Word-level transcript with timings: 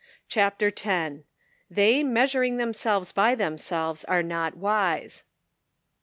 CHAPTER 0.27 0.71
X. 0.75 1.17
"THEY 1.69 2.03
MEASURING 2.03 2.57
THEMSELVES 2.57 3.11
BY 3.11 3.35
THEM 3.35 3.59
SELVES 3.59 4.03
ABE 4.09 4.25
NOT 4.25 4.57
WISE." 4.57 5.25